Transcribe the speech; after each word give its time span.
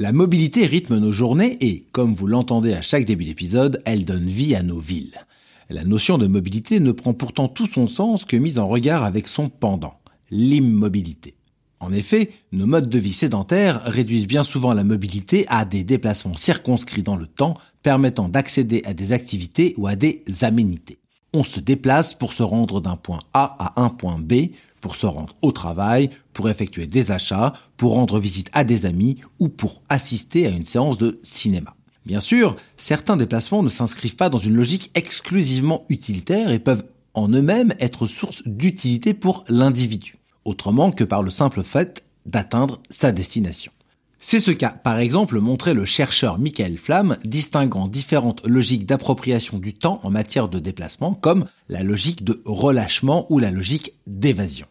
La 0.00 0.12
mobilité 0.12 0.64
rythme 0.64 0.98
nos 0.98 1.10
journées 1.10 1.56
et, 1.60 1.84
comme 1.90 2.14
vous 2.14 2.28
l'entendez 2.28 2.72
à 2.72 2.82
chaque 2.82 3.04
début 3.04 3.24
d'épisode, 3.24 3.82
elle 3.84 4.04
donne 4.04 4.28
vie 4.28 4.54
à 4.54 4.62
nos 4.62 4.78
villes. 4.78 5.26
La 5.70 5.82
notion 5.82 6.18
de 6.18 6.28
mobilité 6.28 6.78
ne 6.78 6.92
prend 6.92 7.14
pourtant 7.14 7.48
tout 7.48 7.66
son 7.66 7.88
sens 7.88 8.24
que 8.24 8.36
mise 8.36 8.60
en 8.60 8.68
regard 8.68 9.02
avec 9.02 9.26
son 9.26 9.48
pendant, 9.48 9.98
l'immobilité. 10.30 11.34
En 11.80 11.92
effet, 11.92 12.30
nos 12.52 12.66
modes 12.66 12.88
de 12.88 12.98
vie 13.00 13.12
sédentaires 13.12 13.82
réduisent 13.86 14.28
bien 14.28 14.44
souvent 14.44 14.72
la 14.72 14.84
mobilité 14.84 15.46
à 15.48 15.64
des 15.64 15.82
déplacements 15.82 16.36
circonscrits 16.36 17.02
dans 17.02 17.16
le 17.16 17.26
temps 17.26 17.54
permettant 17.82 18.28
d'accéder 18.28 18.82
à 18.84 18.94
des 18.94 19.10
activités 19.10 19.74
ou 19.78 19.88
à 19.88 19.96
des 19.96 20.22
aménités. 20.42 21.00
On 21.34 21.42
se 21.42 21.58
déplace 21.58 22.14
pour 22.14 22.32
se 22.32 22.44
rendre 22.44 22.80
d'un 22.80 22.96
point 22.96 23.22
A 23.34 23.56
à 23.58 23.82
un 23.82 23.88
point 23.88 24.20
B, 24.20 24.50
pour 24.80 24.96
se 24.96 25.06
rendre 25.06 25.34
au 25.42 25.52
travail, 25.52 26.10
pour 26.32 26.48
effectuer 26.48 26.86
des 26.86 27.10
achats, 27.10 27.52
pour 27.76 27.94
rendre 27.94 28.18
visite 28.18 28.50
à 28.52 28.64
des 28.64 28.86
amis 28.86 29.16
ou 29.38 29.48
pour 29.48 29.82
assister 29.88 30.46
à 30.46 30.50
une 30.50 30.64
séance 30.64 30.98
de 30.98 31.18
cinéma. 31.22 31.74
Bien 32.06 32.20
sûr, 32.20 32.56
certains 32.76 33.16
déplacements 33.16 33.62
ne 33.62 33.68
s'inscrivent 33.68 34.16
pas 34.16 34.30
dans 34.30 34.38
une 34.38 34.56
logique 34.56 34.90
exclusivement 34.94 35.84
utilitaire 35.88 36.50
et 36.50 36.58
peuvent 36.58 36.84
en 37.14 37.28
eux-mêmes 37.28 37.74
être 37.80 38.06
source 38.06 38.42
d'utilité 38.46 39.12
pour 39.12 39.44
l'individu, 39.48 40.16
autrement 40.44 40.90
que 40.90 41.04
par 41.04 41.22
le 41.22 41.30
simple 41.30 41.62
fait 41.62 42.04
d'atteindre 42.24 42.80
sa 42.88 43.12
destination. 43.12 43.72
C'est 44.20 44.40
ce 44.40 44.50
qu'a 44.50 44.70
par 44.70 44.98
exemple 44.98 45.38
montré 45.38 45.74
le 45.74 45.84
chercheur 45.84 46.40
Michael 46.40 46.76
Flamm, 46.76 47.16
distinguant 47.24 47.86
différentes 47.86 48.44
logiques 48.44 48.84
d'appropriation 48.84 49.58
du 49.58 49.74
temps 49.74 50.00
en 50.02 50.10
matière 50.10 50.48
de 50.48 50.58
déplacement, 50.58 51.14
comme 51.14 51.46
la 51.68 51.84
logique 51.84 52.24
de 52.24 52.42
relâchement 52.44 53.26
ou 53.30 53.38
la 53.38 53.52
logique 53.52 53.92
d'évasion. 54.08 54.66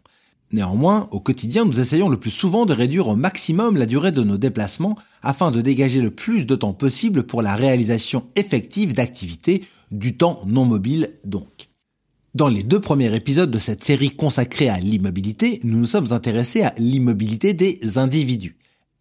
Néanmoins, 0.51 1.07
au 1.11 1.21
quotidien, 1.21 1.63
nous 1.63 1.79
essayons 1.79 2.09
le 2.09 2.19
plus 2.19 2.31
souvent 2.31 2.65
de 2.65 2.73
réduire 2.73 3.07
au 3.07 3.15
maximum 3.15 3.77
la 3.77 3.85
durée 3.85 4.11
de 4.11 4.23
nos 4.23 4.37
déplacements 4.37 4.97
afin 5.21 5.49
de 5.49 5.61
dégager 5.61 6.01
le 6.01 6.11
plus 6.11 6.45
de 6.45 6.55
temps 6.55 6.73
possible 6.73 7.23
pour 7.23 7.41
la 7.41 7.55
réalisation 7.55 8.27
effective 8.35 8.93
d'activités, 8.93 9.63
du 9.91 10.17
temps 10.17 10.41
non 10.45 10.65
mobile 10.65 11.13
donc. 11.23 11.69
Dans 12.35 12.49
les 12.49 12.63
deux 12.63 12.81
premiers 12.81 13.15
épisodes 13.15 13.49
de 13.49 13.59
cette 13.59 13.83
série 13.83 14.11
consacrée 14.11 14.67
à 14.67 14.79
l'immobilité, 14.79 15.61
nous 15.63 15.77
nous 15.77 15.85
sommes 15.85 16.11
intéressés 16.11 16.63
à 16.63 16.73
l'immobilité 16.77 17.53
des 17.53 17.97
individus 17.97 18.57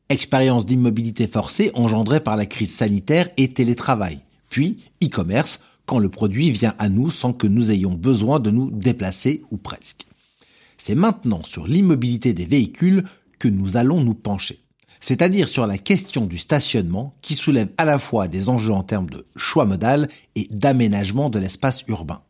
expérience 0.08 0.66
d'immobilité 0.66 1.26
forcée 1.26 1.70
engendrée 1.74 2.20
par 2.20 2.36
la 2.36 2.46
crise 2.46 2.74
sanitaire 2.74 3.28
et 3.36 3.48
télétravail, 3.48 4.20
puis 4.48 4.78
e-commerce 5.02 5.60
quand 5.86 5.98
le 5.98 6.08
produit 6.08 6.50
vient 6.50 6.74
à 6.78 6.88
nous 6.88 7.10
sans 7.10 7.32
que 7.32 7.46
nous 7.46 7.70
ayons 7.70 7.94
besoin 7.94 8.40
de 8.40 8.50
nous 8.50 8.70
déplacer 8.70 9.42
ou 9.50 9.56
presque. 9.56 10.06
C'est 10.78 10.94
maintenant 10.94 11.42
sur 11.42 11.66
l'immobilité 11.66 12.34
des 12.34 12.46
véhicules 12.46 13.04
que 13.38 13.48
nous 13.48 13.76
allons 13.76 14.00
nous 14.00 14.14
pencher, 14.14 14.60
c'est-à-dire 15.00 15.48
sur 15.48 15.66
la 15.66 15.78
question 15.78 16.26
du 16.26 16.38
stationnement 16.38 17.14
qui 17.22 17.34
soulève 17.34 17.68
à 17.78 17.84
la 17.84 17.98
fois 17.98 18.28
des 18.28 18.48
enjeux 18.48 18.72
en 18.72 18.82
termes 18.82 19.10
de 19.10 19.26
choix 19.36 19.64
modal 19.64 20.08
et 20.34 20.48
d'aménagement 20.50 21.30
de 21.30 21.38
l'espace 21.38 21.84
urbain. 21.88 22.22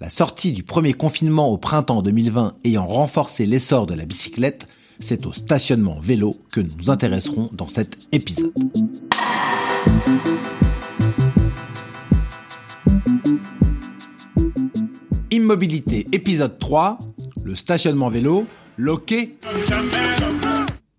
La 0.00 0.10
sortie 0.10 0.52
du 0.52 0.64
premier 0.64 0.92
confinement 0.92 1.50
au 1.50 1.56
printemps 1.56 2.02
2020 2.02 2.56
ayant 2.64 2.86
renforcé 2.86 3.46
l'essor 3.46 3.86
de 3.86 3.94
la 3.94 4.04
bicyclette, 4.04 4.66
c'est 4.98 5.26
au 5.26 5.32
stationnement 5.32 5.98
vélo 6.00 6.36
que 6.52 6.60
nous 6.60 6.90
intéresserons 6.90 7.50
dans 7.52 7.66
cet 7.66 8.08
épisode. 8.12 8.52
Immobilité, 15.30 16.06
épisode 16.12 16.58
3, 16.58 16.98
le 17.44 17.54
stationnement 17.54 18.08
vélo, 18.08 18.46
loqué. 18.78 19.36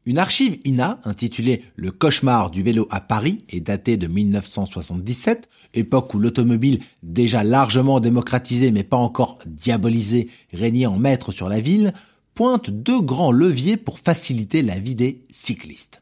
Une 0.05 0.19
archive 0.19 0.59
INA 0.65 0.99
intitulée 1.03 1.63
Le 1.75 1.91
cauchemar 1.91 2.51
du 2.51 2.61
vélo 2.61 2.87
à 2.91 2.99
Paris 2.99 3.43
est 3.49 3.61
datée 3.61 3.97
de 3.97 4.05
1977, 4.05 5.49
époque 5.73 6.13
où 6.13 6.19
l'automobile, 6.19 6.79
déjà 7.01 7.43
largement 7.43 7.99
démocratisée 7.99 8.71
mais 8.71 8.83
pas 8.83 8.97
encore 8.97 9.39
diabolisée, 9.47 10.29
régnait 10.53 10.85
en 10.85 10.97
maître 10.97 11.31
sur 11.31 11.49
la 11.49 11.59
ville, 11.59 11.93
pointe 12.35 12.69
deux 12.69 13.01
grands 13.01 13.31
leviers 13.31 13.77
pour 13.77 13.99
faciliter 13.99 14.61
la 14.61 14.77
vie 14.77 14.95
des 14.95 15.23
cyclistes. 15.31 16.01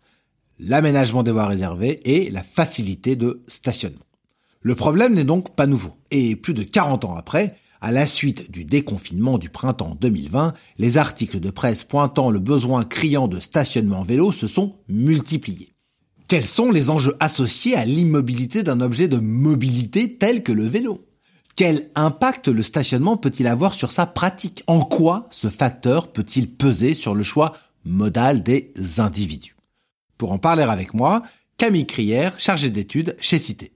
L'aménagement 0.59 1.23
des 1.23 1.31
voies 1.31 1.45
réservées 1.45 2.01
et 2.05 2.31
la 2.31 2.43
facilité 2.43 3.15
de 3.15 3.43
stationnement. 3.47 4.05
Le 4.61 4.75
problème 4.75 5.13
n'est 5.13 5.23
donc 5.23 5.55
pas 5.55 5.67
nouveau. 5.67 5.93
Et 6.09 6.35
plus 6.35 6.53
de 6.53 6.63
40 6.63 7.05
ans 7.05 7.15
après, 7.15 7.55
à 7.81 7.91
la 7.91 8.07
suite 8.07 8.49
du 8.49 8.65
déconfinement 8.65 9.37
du 9.37 9.49
printemps 9.49 9.97
2020, 9.99 10.53
les 10.79 10.97
articles 10.97 11.39
de 11.39 11.49
presse 11.51 11.83
pointant 11.83 12.31
le 12.31 12.39
besoin 12.39 12.83
criant 12.85 13.27
de 13.27 13.39
stationnement 13.39 14.03
vélo 14.03 14.31
se 14.31 14.47
sont 14.47 14.73
multipliés. 14.87 15.73
Quels 16.29 16.45
sont 16.45 16.71
les 16.71 16.89
enjeux 16.89 17.15
associés 17.19 17.75
à 17.75 17.85
l'immobilité 17.85 18.63
d'un 18.63 18.79
objet 18.79 19.07
de 19.07 19.17
mobilité 19.17 20.15
tel 20.17 20.43
que 20.43 20.53
le 20.53 20.65
vélo? 20.65 21.05
Quel 21.55 21.89
impact 21.95 22.47
le 22.47 22.63
stationnement 22.63 23.17
peut-il 23.17 23.47
avoir 23.47 23.73
sur 23.73 23.91
sa 23.91 24.05
pratique? 24.05 24.63
En 24.67 24.81
quoi 24.81 25.27
ce 25.29 25.47
facteur 25.47 26.11
peut-il 26.11 26.49
peser 26.49 26.95
sur 26.95 27.13
le 27.13 27.23
choix 27.23 27.53
modal 27.85 28.41
des 28.41 28.71
individus? 28.97 29.55
Pour 30.17 30.31
en 30.31 30.39
parler 30.39 30.63
avec 30.63 30.93
moi, 30.93 31.21
Camille 31.57 31.85
Crière, 31.85 32.39
chargée 32.39 32.69
d'études 32.69 33.15
chez 33.19 33.37
Cité. 33.37 33.71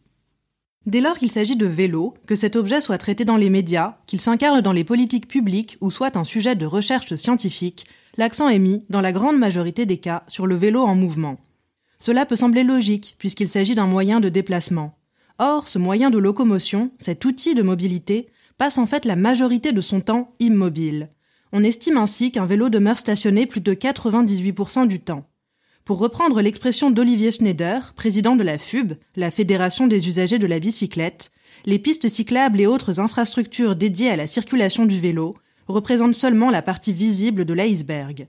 Dès 0.87 1.01
lors 1.01 1.17
qu'il 1.17 1.31
s'agit 1.31 1.57
de 1.57 1.65
vélo, 1.65 2.13
que 2.25 2.35
cet 2.35 2.55
objet 2.55 2.79
soit 2.79 2.97
traité 2.97 3.25
dans 3.25 3.35
les 3.35 3.49
médias, 3.49 3.97
qu'il 4.07 4.21
s'incarne 4.21 4.61
dans 4.61 4.71
les 4.71 4.85
politiques 4.85 5.27
publiques 5.27 5.77
ou 5.81 5.91
soit 5.91 6.15
un 6.15 6.23
sujet 6.23 6.55
de 6.55 6.65
recherche 6.65 7.13
scientifique, 7.15 7.85
l'accent 8.15 8.47
est 8.47 8.59
mis, 8.59 8.83
dans 8.89 9.01
la 9.01 9.11
grande 9.11 9.37
majorité 9.37 9.85
des 9.85 9.97
cas, 9.97 10.23
sur 10.27 10.47
le 10.47 10.55
vélo 10.55 10.83
en 10.83 10.95
mouvement. 10.95 11.37
Cela 11.99 12.25
peut 12.25 12.37
sembler 12.37 12.63
logique, 12.63 13.15
puisqu'il 13.19 13.49
s'agit 13.49 13.75
d'un 13.75 13.87
moyen 13.87 14.19
de 14.19 14.29
déplacement. 14.29 14.97
Or, 15.39 15.67
ce 15.67 15.77
moyen 15.77 16.09
de 16.09 16.17
locomotion, 16.17 16.91
cet 16.97 17.23
outil 17.25 17.53
de 17.53 17.61
mobilité, 17.61 18.27
passe 18.57 18.77
en 18.77 18.85
fait 18.85 19.05
la 19.05 19.15
majorité 19.15 19.71
de 19.71 19.81
son 19.81 20.01
temps 20.01 20.33
immobile. 20.39 21.09
On 21.51 21.63
estime 21.63 21.97
ainsi 21.97 22.31
qu'un 22.31 22.45
vélo 22.45 22.69
demeure 22.69 22.97
stationné 22.97 23.45
plus 23.45 23.61
de 23.61 23.73
98% 23.73 24.87
du 24.87 24.99
temps. 24.99 25.29
Pour 25.85 25.99
reprendre 25.99 26.41
l'expression 26.41 26.91
d'Olivier 26.91 27.31
Schneider, 27.31 27.93
président 27.95 28.35
de 28.35 28.43
la 28.43 28.57
FUB, 28.57 28.93
la 29.15 29.31
Fédération 29.31 29.87
des 29.87 30.07
usagers 30.07 30.39
de 30.39 30.47
la 30.47 30.59
bicyclette, 30.59 31.31
les 31.65 31.79
pistes 31.79 32.09
cyclables 32.09 32.59
et 32.59 32.67
autres 32.67 32.99
infrastructures 32.99 33.75
dédiées 33.75 34.09
à 34.09 34.17
la 34.17 34.27
circulation 34.27 34.85
du 34.85 34.99
vélo 34.99 35.37
représentent 35.67 36.15
seulement 36.15 36.49
la 36.49 36.61
partie 36.61 36.93
visible 36.93 37.45
de 37.45 37.53
l'iceberg. 37.53 38.27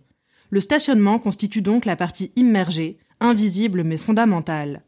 Le 0.50 0.60
stationnement 0.60 1.18
constitue 1.18 1.62
donc 1.62 1.84
la 1.84 1.96
partie 1.96 2.32
immergée, 2.36 2.98
invisible 3.20 3.82
mais 3.82 3.98
fondamentale. 3.98 4.82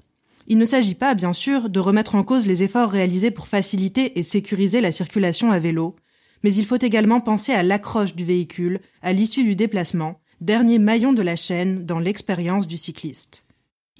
Il 0.51 0.59
ne 0.59 0.65
s'agit 0.65 0.97
pas, 0.97 1.15
bien 1.15 1.33
sûr, 1.33 1.69
de 1.69 1.79
remettre 1.79 2.17
en 2.17 2.25
cause 2.25 2.49
les 2.49 2.65
efforts 2.65 2.91
réalisés 2.91 3.31
pour 3.31 3.47
faciliter 3.47 4.19
et 4.19 4.25
sécuriser 4.25 4.81
la 4.81 4.91
circulation 4.91 5.53
à 5.53 5.61
vélo, 5.61 5.95
mais 6.43 6.53
il 6.53 6.67
faut 6.67 6.83
également 6.83 7.21
penser 7.21 7.53
à 7.53 7.63
l'accroche 7.63 8.17
du 8.17 8.25
véhicule 8.25 8.81
à 9.01 9.13
l'issue 9.13 9.45
du 9.45 9.55
déplacement, 9.55 10.19
dernier 10.41 10.81
maillon 10.81 11.13
de 11.13 11.23
la 11.23 11.37
chaîne 11.37 11.87
dans 11.87 12.01
l'expérience 12.01 12.67
du 12.67 12.79
cycliste. 12.79 13.47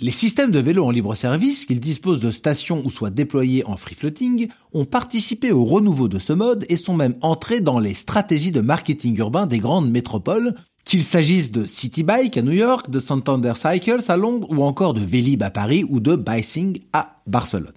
Les 0.01 0.11
systèmes 0.11 0.51
de 0.51 0.59
vélos 0.59 0.87
en 0.87 0.91
libre 0.91 1.15
service, 1.15 1.67
qu'ils 1.67 1.79
disposent 1.79 2.19
de 2.19 2.33
stations 2.33 2.83
ou 2.85 2.91
soient 2.91 3.11
déployés 3.11 3.65
en 3.67 3.77
free 3.77 3.95
floating, 3.95 4.49
ont 4.73 4.87
participé 4.87 5.53
au 5.53 5.65
renouveau 5.65 6.09
de 6.09 6.19
ce 6.19 6.33
mode 6.33 6.67
et 6.69 6.77
sont 6.77 6.95
même 6.95 7.15
entrés 7.21 7.61
dans 7.61 7.79
les 7.79 7.95
stratégies 7.95 8.51
de 8.51 8.61
marketing 8.61 9.17
urbain 9.19 9.47
des 9.47 9.59
grandes 9.59 9.89
métropoles, 9.89 10.57
qu'il 10.85 11.03
s'agisse 11.03 11.53
de 11.53 11.67
City 11.67 12.03
Bike 12.03 12.37
à 12.37 12.43
New 12.43 12.53
York, 12.53 12.91
de 12.91 13.01
Santander 13.01 13.53
Cycles 13.55 14.03
à 14.09 14.17
Londres 14.17 14.49
ou 14.51 14.63
encore 14.63 14.95
de 14.95 15.01
Vélib 15.01 15.43
à 15.43 15.51
Paris 15.51 15.85
ou 15.89 16.01
de 16.01 16.17
Bicing 16.17 16.81
à 16.93 17.21
Barcelone. 17.27 17.73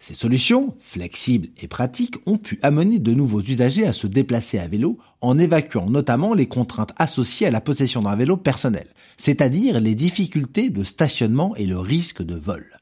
Ces 0.00 0.14
solutions, 0.14 0.76
flexibles 0.78 1.48
et 1.60 1.66
pratiques, 1.66 2.16
ont 2.26 2.38
pu 2.38 2.60
amener 2.62 3.00
de 3.00 3.12
nouveaux 3.12 3.42
usagers 3.42 3.86
à 3.86 3.92
se 3.92 4.06
déplacer 4.06 4.58
à 4.58 4.68
vélo 4.68 4.98
en 5.20 5.38
évacuant 5.38 5.90
notamment 5.90 6.34
les 6.34 6.46
contraintes 6.46 6.92
associées 6.98 7.48
à 7.48 7.50
la 7.50 7.60
possession 7.60 8.02
d'un 8.02 8.14
vélo 8.14 8.36
personnel, 8.36 8.86
c'est-à-dire 9.16 9.80
les 9.80 9.96
difficultés 9.96 10.70
de 10.70 10.84
stationnement 10.84 11.56
et 11.56 11.66
le 11.66 11.78
risque 11.78 12.22
de 12.22 12.36
vol. 12.36 12.78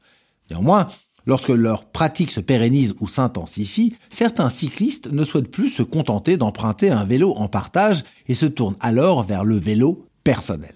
Néanmoins, 0.51 0.89
lorsque 1.27 1.49
leur 1.49 1.85
pratique 1.85 2.31
se 2.31 2.39
pérennise 2.39 2.95
ou 2.99 3.07
s'intensifie, 3.07 3.93
certains 4.09 4.49
cyclistes 4.49 5.11
ne 5.11 5.23
souhaitent 5.23 5.51
plus 5.51 5.69
se 5.69 5.83
contenter 5.83 6.37
d'emprunter 6.37 6.89
un 6.89 7.05
vélo 7.05 7.33
en 7.35 7.47
partage 7.47 8.03
et 8.27 8.33
se 8.33 8.47
tournent 8.47 8.77
alors 8.79 9.21
vers 9.23 9.43
le 9.43 9.57
vélo 9.57 10.07
personnel. 10.23 10.73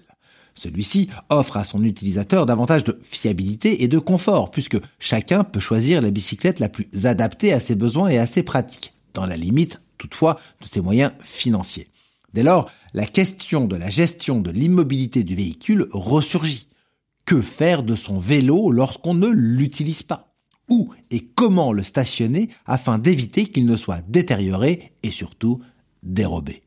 Celui-ci 0.54 1.08
offre 1.30 1.56
à 1.56 1.64
son 1.64 1.82
utilisateur 1.82 2.44
davantage 2.44 2.84
de 2.84 2.98
fiabilité 3.02 3.82
et 3.82 3.88
de 3.88 3.98
confort, 3.98 4.50
puisque 4.50 4.76
chacun 4.98 5.44
peut 5.44 5.60
choisir 5.60 6.02
la 6.02 6.10
bicyclette 6.10 6.60
la 6.60 6.68
plus 6.68 6.88
adaptée 7.04 7.54
à 7.54 7.60
ses 7.60 7.74
besoins 7.74 8.08
et 8.08 8.18
à 8.18 8.26
ses 8.26 8.42
pratiques, 8.42 8.92
dans 9.14 9.24
la 9.24 9.38
limite 9.38 9.80
toutefois 9.96 10.38
de 10.60 10.66
ses 10.66 10.82
moyens 10.82 11.12
financiers. 11.22 11.88
Dès 12.34 12.42
lors, 12.42 12.70
la 12.92 13.06
question 13.06 13.66
de 13.66 13.76
la 13.76 13.88
gestion 13.88 14.40
de 14.40 14.50
l'immobilité 14.50 15.24
du 15.24 15.34
véhicule 15.34 15.86
ressurgit. 15.92 16.66
Que 17.24 17.40
faire 17.40 17.82
de 17.82 17.94
son 17.94 18.18
vélo 18.18 18.70
lorsqu'on 18.70 19.14
ne 19.14 19.28
l'utilise 19.28 20.02
pas? 20.02 20.31
Où 20.68 20.90
et 21.10 21.20
comment 21.20 21.72
le 21.72 21.82
stationner 21.82 22.48
afin 22.66 22.98
d'éviter 22.98 23.46
qu'il 23.46 23.66
ne 23.66 23.76
soit 23.76 24.02
détérioré 24.08 24.92
et 25.02 25.10
surtout 25.10 25.60
dérobé 26.02 26.62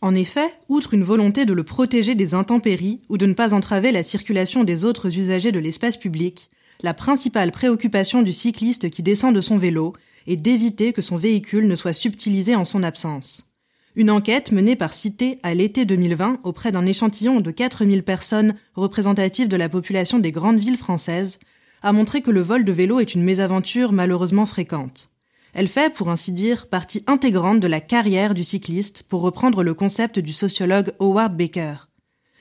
en 0.00 0.14
effet, 0.14 0.54
outre 0.68 0.94
une 0.94 1.02
volonté 1.02 1.44
de 1.44 1.52
le 1.52 1.64
protéger 1.64 2.14
des 2.14 2.32
intempéries 2.32 3.00
ou 3.08 3.18
de 3.18 3.26
ne 3.26 3.32
pas 3.32 3.52
entraver 3.52 3.90
la 3.90 4.04
circulation 4.04 4.62
des 4.62 4.84
autres 4.84 5.18
usagers 5.18 5.50
de 5.50 5.58
l'espace 5.58 5.96
public, 5.96 6.50
la 6.82 6.94
principale 6.94 7.50
préoccupation 7.50 8.22
du 8.22 8.32
cycliste 8.32 8.90
qui 8.90 9.02
descend 9.02 9.34
de 9.34 9.40
son 9.40 9.58
vélo 9.58 9.94
est 10.28 10.36
d'éviter 10.36 10.92
que 10.92 11.02
son 11.02 11.16
véhicule 11.16 11.66
ne 11.66 11.74
soit 11.74 11.92
subtilisé 11.92 12.54
en 12.54 12.64
son 12.64 12.84
absence. 12.84 13.50
Une 13.96 14.12
enquête 14.12 14.52
menée 14.52 14.76
par 14.76 14.92
Cité 14.92 15.40
à 15.42 15.54
l'été 15.54 15.84
2020 15.84 16.40
auprès 16.44 16.70
d'un 16.70 16.86
échantillon 16.86 17.40
de 17.40 17.50
4000 17.50 18.04
personnes 18.04 18.54
représentatives 18.74 19.48
de 19.48 19.56
la 19.56 19.68
population 19.68 20.20
des 20.20 20.30
grandes 20.30 20.60
villes 20.60 20.76
françaises 20.76 21.40
a 21.82 21.92
montré 21.92 22.22
que 22.22 22.30
le 22.30 22.42
vol 22.42 22.64
de 22.64 22.72
vélo 22.72 23.00
est 23.00 23.14
une 23.14 23.22
mésaventure 23.22 23.92
malheureusement 23.92 24.46
fréquente. 24.46 25.10
Elle 25.54 25.68
fait, 25.68 25.92
pour 25.92 26.10
ainsi 26.10 26.32
dire, 26.32 26.66
partie 26.66 27.02
intégrante 27.06 27.60
de 27.60 27.66
la 27.66 27.80
carrière 27.80 28.34
du 28.34 28.44
cycliste, 28.44 29.04
pour 29.08 29.22
reprendre 29.22 29.62
le 29.62 29.74
concept 29.74 30.18
du 30.18 30.32
sociologue 30.32 30.92
Howard 31.00 31.36
Baker. 31.36 31.88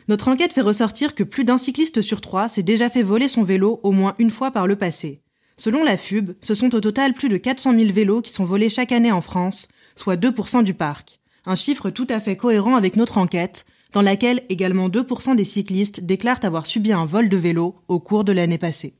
Notre 0.07 0.29
enquête 0.29 0.53
fait 0.53 0.61
ressortir 0.61 1.15
que 1.15 1.23
plus 1.23 1.43
d'un 1.43 1.57
cycliste 1.57 2.01
sur 2.01 2.21
trois 2.21 2.47
s'est 2.47 2.63
déjà 2.63 2.89
fait 2.89 3.03
voler 3.03 3.27
son 3.27 3.43
vélo 3.43 3.79
au 3.83 3.91
moins 3.91 4.15
une 4.19 4.29
fois 4.29 4.51
par 4.51 4.67
le 4.67 4.75
passé. 4.75 5.21
Selon 5.57 5.83
la 5.83 5.97
FUB, 5.97 6.31
ce 6.39 6.53
sont 6.53 6.75
au 6.75 6.79
total 6.79 7.13
plus 7.13 7.29
de 7.29 7.37
400 7.37 7.77
000 7.77 7.91
vélos 7.91 8.21
qui 8.21 8.31
sont 8.31 8.45
volés 8.45 8.69
chaque 8.69 8.91
année 8.91 9.11
en 9.11 9.21
France, 9.21 9.67
soit 9.95 10.15
2% 10.15 10.63
du 10.63 10.73
parc. 10.73 11.19
Un 11.45 11.55
chiffre 11.55 11.89
tout 11.89 12.07
à 12.09 12.19
fait 12.19 12.37
cohérent 12.37 12.75
avec 12.75 12.95
notre 12.95 13.17
enquête, 13.17 13.65
dans 13.93 14.01
laquelle 14.01 14.43
également 14.49 14.89
2% 14.89 15.35
des 15.35 15.45
cyclistes 15.45 16.01
déclarent 16.01 16.43
avoir 16.43 16.65
subi 16.65 16.91
un 16.91 17.05
vol 17.05 17.29
de 17.29 17.37
vélo 17.37 17.75
au 17.87 17.99
cours 17.99 18.23
de 18.23 18.33
l'année 18.33 18.57
passée. 18.57 18.93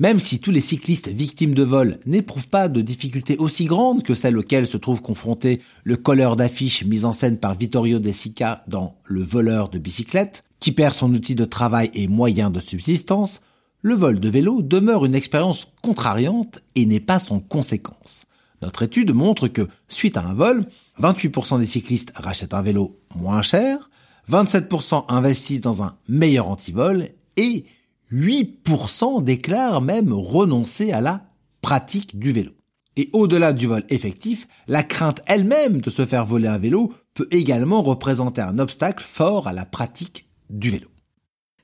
Même 0.00 0.18
si 0.18 0.40
tous 0.40 0.50
les 0.50 0.62
cyclistes 0.62 1.08
victimes 1.08 1.52
de 1.52 1.62
vol 1.62 1.98
n'éprouvent 2.06 2.48
pas 2.48 2.68
de 2.68 2.80
difficultés 2.80 3.36
aussi 3.36 3.66
grandes 3.66 4.02
que 4.02 4.14
celles 4.14 4.38
auxquelles 4.38 4.66
se 4.66 4.78
trouve 4.78 5.02
confronté 5.02 5.60
le 5.84 5.98
colleur 5.98 6.36
d'affiches 6.36 6.86
mis 6.86 7.04
en 7.04 7.12
scène 7.12 7.36
par 7.36 7.54
Vittorio 7.54 7.98
De 7.98 8.10
Sica 8.10 8.64
dans 8.66 8.96
Le 9.04 9.22
voleur 9.22 9.68
de 9.68 9.78
bicyclette, 9.78 10.42
qui 10.58 10.72
perd 10.72 10.94
son 10.94 11.12
outil 11.12 11.34
de 11.34 11.44
travail 11.44 11.90
et 11.92 12.08
moyen 12.08 12.48
de 12.48 12.60
subsistance, 12.60 13.42
le 13.82 13.94
vol 13.94 14.20
de 14.20 14.28
vélo 14.30 14.62
demeure 14.62 15.04
une 15.04 15.14
expérience 15.14 15.68
contrariante 15.82 16.60
et 16.76 16.86
n'est 16.86 16.98
pas 16.98 17.18
sans 17.18 17.40
conséquence. 17.40 18.24
Notre 18.62 18.82
étude 18.84 19.12
montre 19.12 19.48
que, 19.48 19.68
suite 19.88 20.16
à 20.16 20.24
un 20.24 20.32
vol, 20.32 20.64
28% 20.98 21.60
des 21.60 21.66
cyclistes 21.66 22.12
rachètent 22.14 22.54
un 22.54 22.62
vélo 22.62 22.98
moins 23.16 23.42
cher, 23.42 23.90
27% 24.30 25.04
investissent 25.08 25.60
dans 25.60 25.82
un 25.82 25.94
meilleur 26.08 26.48
antivol 26.48 27.06
et 27.36 27.66
8% 28.12 29.22
déclarent 29.22 29.82
même 29.82 30.12
renoncer 30.12 30.92
à 30.92 31.00
la 31.00 31.26
pratique 31.62 32.18
du 32.18 32.32
vélo. 32.32 32.52
Et 32.96 33.08
au-delà 33.12 33.52
du 33.52 33.66
vol 33.66 33.84
effectif, 33.88 34.48
la 34.66 34.82
crainte 34.82 35.22
elle-même 35.26 35.80
de 35.80 35.90
se 35.90 36.04
faire 36.04 36.26
voler 36.26 36.48
un 36.48 36.58
vélo 36.58 36.92
peut 37.14 37.28
également 37.30 37.82
représenter 37.82 38.40
un 38.40 38.58
obstacle 38.58 39.04
fort 39.06 39.46
à 39.46 39.52
la 39.52 39.64
pratique 39.64 40.28
du 40.50 40.70
vélo. 40.70 40.88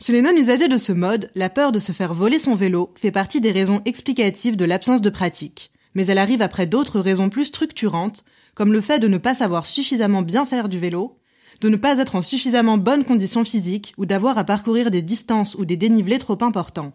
Chez 0.01 0.13
les 0.13 0.23
non-usagers 0.23 0.69
de 0.69 0.79
ce 0.79 0.93
mode, 0.93 1.31
la 1.35 1.49
peur 1.49 1.73
de 1.73 1.79
se 1.79 1.93
faire 1.93 2.15
voler 2.15 2.39
son 2.39 2.55
vélo 2.55 2.93
fait 2.97 3.11
partie 3.11 3.41
des 3.41 3.51
raisons 3.51 3.81
explicatives 3.87 4.57
de 4.57 4.65
l'absence 4.65 5.01
de 5.01 5.11
pratique. 5.11 5.73
Mais 5.95 6.07
elle 6.07 6.19
arrive 6.19 6.43
après 6.43 6.67
d'autres 6.67 7.01
raisons 7.01 7.31
plus 7.31 7.47
structurantes, 7.47 8.23
comme 8.55 8.73
le 8.73 8.83
fait 8.83 8.99
de 8.99 9.09
ne 9.09 9.19
pas 9.19 9.35
savoir 9.35 9.67
suffisamment 9.67 10.23
bien 10.23 10.45
faire 10.45 10.69
du 10.69 10.79
vélo, 10.79 11.19
de 11.61 11.69
ne 11.69 11.77
pas 11.77 11.99
être 11.99 12.17
en 12.17 12.23
suffisamment 12.23 12.79
bonne 12.79 13.05
condition 13.05 13.45
physique 13.45 13.95
ou 13.97 14.07
d'avoir 14.07 14.39
à 14.39 14.45
parcourir 14.45 14.91
des 14.91 15.03
distances 15.03 15.55
ou 15.55 15.65
des 15.65 15.77
dénivelés 15.77 16.19
trop 16.19 16.39
importants. 16.43 16.93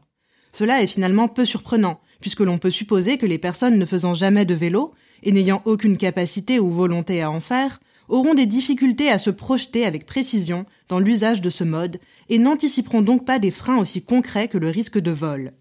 Cela 0.51 0.81
est 0.81 0.87
finalement 0.87 1.27
peu 1.27 1.45
surprenant, 1.45 2.01
puisque 2.19 2.41
l'on 2.41 2.57
peut 2.57 2.71
supposer 2.71 3.17
que 3.17 3.25
les 3.25 3.37
personnes 3.37 3.77
ne 3.77 3.85
faisant 3.85 4.13
jamais 4.13 4.45
de 4.45 4.53
vélo, 4.53 4.93
et 5.23 5.31
n'ayant 5.31 5.61
aucune 5.65 5.97
capacité 5.97 6.59
ou 6.59 6.69
volonté 6.69 7.21
à 7.21 7.31
en 7.31 7.39
faire, 7.39 7.79
auront 8.09 8.33
des 8.33 8.45
difficultés 8.45 9.09
à 9.09 9.19
se 9.19 9.29
projeter 9.29 9.85
avec 9.85 10.05
précision 10.05 10.65
dans 10.89 10.99
l'usage 10.99 11.41
de 11.41 11.49
ce 11.49 11.63
mode, 11.63 11.99
et 12.29 12.37
n'anticiperont 12.37 13.01
donc 13.01 13.25
pas 13.25 13.39
des 13.39 13.51
freins 13.51 13.79
aussi 13.79 14.03
concrets 14.03 14.47
que 14.47 14.57
le 14.57 14.69
risque 14.69 14.99
de 14.99 15.11
vol. 15.11 15.53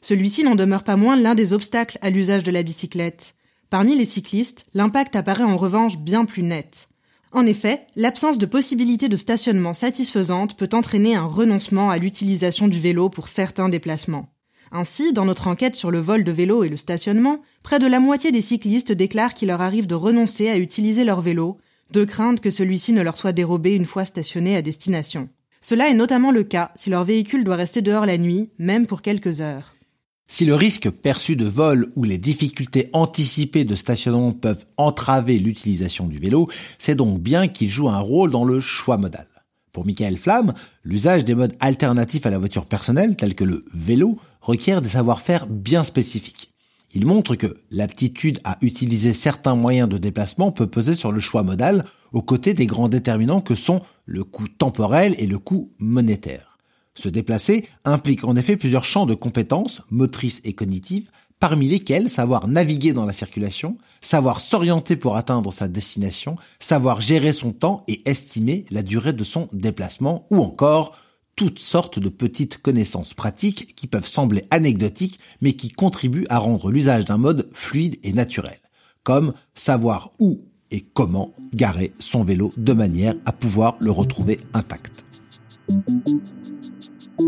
Celui-ci 0.00 0.44
n'en 0.44 0.56
demeure 0.56 0.84
pas 0.84 0.96
moins 0.96 1.16
l'un 1.16 1.34
des 1.34 1.52
obstacles 1.52 1.98
à 2.02 2.10
l'usage 2.10 2.42
de 2.42 2.50
la 2.50 2.62
bicyclette. 2.62 3.34
Parmi 3.70 3.96
les 3.96 4.04
cyclistes, 4.04 4.66
l'impact 4.74 5.16
apparaît 5.16 5.44
en 5.44 5.56
revanche 5.56 5.96
bien 5.98 6.24
plus 6.24 6.42
net. 6.42 6.88
En 7.34 7.46
effet, 7.46 7.84
l'absence 7.96 8.38
de 8.38 8.46
possibilité 8.46 9.08
de 9.08 9.16
stationnement 9.16 9.74
satisfaisante 9.74 10.56
peut 10.56 10.68
entraîner 10.72 11.16
un 11.16 11.26
renoncement 11.26 11.90
à 11.90 11.98
l'utilisation 11.98 12.68
du 12.68 12.78
vélo 12.78 13.08
pour 13.08 13.26
certains 13.26 13.68
déplacements. 13.68 14.28
Ainsi, 14.70 15.12
dans 15.12 15.24
notre 15.24 15.48
enquête 15.48 15.74
sur 15.74 15.90
le 15.90 15.98
vol 15.98 16.22
de 16.22 16.30
vélo 16.30 16.62
et 16.62 16.68
le 16.68 16.76
stationnement, 16.76 17.42
près 17.64 17.80
de 17.80 17.88
la 17.88 17.98
moitié 17.98 18.30
des 18.30 18.40
cyclistes 18.40 18.92
déclarent 18.92 19.34
qu'il 19.34 19.48
leur 19.48 19.62
arrive 19.62 19.88
de 19.88 19.96
renoncer 19.96 20.48
à 20.48 20.58
utiliser 20.58 21.02
leur 21.02 21.20
vélo, 21.20 21.58
de 21.90 22.04
crainte 22.04 22.40
que 22.40 22.52
celui-ci 22.52 22.92
ne 22.92 23.02
leur 23.02 23.16
soit 23.16 23.32
dérobé 23.32 23.74
une 23.74 23.84
fois 23.84 24.04
stationné 24.04 24.54
à 24.54 24.62
destination. 24.62 25.28
Cela 25.60 25.88
est 25.88 25.94
notamment 25.94 26.30
le 26.30 26.44
cas 26.44 26.70
si 26.76 26.88
leur 26.88 27.02
véhicule 27.02 27.42
doit 27.42 27.56
rester 27.56 27.82
dehors 27.82 28.06
la 28.06 28.16
nuit, 28.16 28.52
même 28.60 28.86
pour 28.86 29.02
quelques 29.02 29.40
heures. 29.40 29.74
Si 30.26 30.44
le 30.44 30.54
risque 30.54 30.90
perçu 30.90 31.36
de 31.36 31.44
vol 31.44 31.92
ou 31.96 32.04
les 32.04 32.18
difficultés 32.18 32.88
anticipées 32.92 33.64
de 33.64 33.74
stationnement 33.74 34.32
peuvent 34.32 34.64
entraver 34.76 35.38
l'utilisation 35.38 36.06
du 36.06 36.18
vélo, 36.18 36.48
c'est 36.78 36.94
donc 36.94 37.20
bien 37.20 37.46
qu'il 37.46 37.70
joue 37.70 37.88
un 37.88 37.98
rôle 37.98 38.30
dans 38.30 38.44
le 38.44 38.60
choix 38.60 38.96
modal. 38.96 39.26
Pour 39.72 39.86
Michael 39.86 40.16
Flamme, 40.16 40.54
l'usage 40.82 41.24
des 41.24 41.34
modes 41.34 41.56
alternatifs 41.60 42.26
à 42.26 42.30
la 42.30 42.38
voiture 42.38 42.64
personnelle, 42.64 43.16
tels 43.16 43.34
que 43.34 43.44
le 43.44 43.64
vélo, 43.74 44.18
requiert 44.40 44.80
des 44.80 44.90
savoir-faire 44.90 45.46
bien 45.46 45.84
spécifiques. 45.84 46.52
Il 46.94 47.06
montre 47.06 47.34
que 47.34 47.56
l'aptitude 47.72 48.38
à 48.44 48.56
utiliser 48.62 49.12
certains 49.12 49.56
moyens 49.56 49.88
de 49.88 49.98
déplacement 49.98 50.52
peut 50.52 50.68
peser 50.68 50.94
sur 50.94 51.10
le 51.10 51.20
choix 51.20 51.42
modal, 51.42 51.84
aux 52.12 52.22
côtés 52.22 52.54
des 52.54 52.66
grands 52.66 52.88
déterminants 52.88 53.40
que 53.40 53.56
sont 53.56 53.80
le 54.06 54.22
coût 54.22 54.46
temporel 54.46 55.16
et 55.18 55.26
le 55.26 55.38
coût 55.40 55.72
monétaire. 55.80 56.53
Se 56.94 57.08
déplacer 57.08 57.68
implique 57.84 58.24
en 58.24 58.36
effet 58.36 58.56
plusieurs 58.56 58.84
champs 58.84 59.06
de 59.06 59.14
compétences, 59.14 59.82
motrices 59.90 60.40
et 60.44 60.52
cognitives, 60.52 61.10
parmi 61.40 61.68
lesquels 61.68 62.08
savoir 62.08 62.48
naviguer 62.48 62.92
dans 62.92 63.04
la 63.04 63.12
circulation, 63.12 63.76
savoir 64.00 64.40
s'orienter 64.40 64.96
pour 64.96 65.16
atteindre 65.16 65.52
sa 65.52 65.68
destination, 65.68 66.36
savoir 66.60 67.00
gérer 67.00 67.32
son 67.32 67.52
temps 67.52 67.84
et 67.88 68.08
estimer 68.08 68.64
la 68.70 68.82
durée 68.82 69.12
de 69.12 69.24
son 69.24 69.48
déplacement, 69.52 70.26
ou 70.30 70.38
encore 70.38 70.96
toutes 71.36 71.58
sortes 71.58 71.98
de 71.98 72.08
petites 72.08 72.58
connaissances 72.58 73.12
pratiques 73.12 73.74
qui 73.74 73.88
peuvent 73.88 74.06
sembler 74.06 74.46
anecdotiques, 74.50 75.18
mais 75.40 75.54
qui 75.54 75.68
contribuent 75.68 76.26
à 76.30 76.38
rendre 76.38 76.70
l'usage 76.70 77.04
d'un 77.04 77.18
mode 77.18 77.50
fluide 77.52 77.98
et 78.04 78.12
naturel, 78.12 78.58
comme 79.02 79.34
savoir 79.54 80.12
où 80.20 80.42
et 80.70 80.80
comment 80.80 81.34
garer 81.52 81.92
son 81.98 82.24
vélo 82.24 82.52
de 82.56 82.72
manière 82.72 83.14
à 83.24 83.32
pouvoir 83.32 83.76
le 83.80 83.90
retrouver 83.90 84.38
intact. 84.54 85.04
Le 87.16 87.22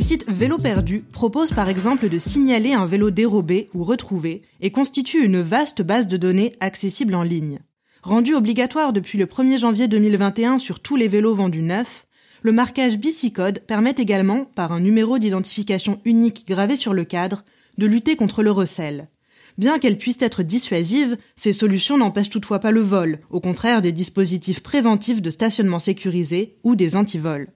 site 0.00 0.30
Vélo 0.30 0.58
Perdu 0.58 1.02
propose 1.12 1.52
par 1.52 1.70
exemple 1.70 2.10
de 2.10 2.18
signaler 2.18 2.74
un 2.74 2.84
vélo 2.84 3.10
dérobé 3.10 3.70
ou 3.72 3.84
retrouvé 3.84 4.42
et 4.60 4.70
constitue 4.70 5.24
une 5.24 5.40
vaste 5.40 5.80
base 5.80 6.06
de 6.06 6.18
données 6.18 6.54
accessible 6.60 7.14
en 7.14 7.22
ligne. 7.22 7.60
Rendu 8.02 8.34
obligatoire 8.34 8.92
depuis 8.92 9.16
le 9.16 9.24
1er 9.26 9.58
janvier 9.58 9.88
2021 9.88 10.58
sur 10.58 10.80
tous 10.80 10.96
les 10.96 11.08
vélos 11.08 11.34
vendus 11.34 11.62
neufs, 11.62 12.06
le 12.42 12.52
marquage 12.52 12.98
Bicicode 12.98 13.60
permet 13.60 13.94
également, 13.96 14.44
par 14.44 14.72
un 14.72 14.80
numéro 14.80 15.18
d'identification 15.18 16.00
unique 16.04 16.44
gravé 16.46 16.76
sur 16.76 16.92
le 16.92 17.04
cadre, 17.04 17.44
de 17.78 17.86
lutter 17.86 18.16
contre 18.16 18.42
le 18.42 18.50
recel. 18.50 19.08
Bien 19.58 19.78
qu'elles 19.78 19.98
puissent 19.98 20.20
être 20.20 20.42
dissuasives, 20.42 21.16
ces 21.36 21.52
solutions 21.52 21.98
n'empêchent 21.98 22.30
toutefois 22.30 22.58
pas 22.58 22.70
le 22.70 22.80
vol, 22.80 23.20
au 23.30 23.40
contraire 23.40 23.82
des 23.82 23.92
dispositifs 23.92 24.60
préventifs 24.60 25.22
de 25.22 25.30
stationnement 25.30 25.78
sécurisé 25.78 26.56
ou 26.64 26.74
des 26.74 26.96
antivols. 26.96 27.48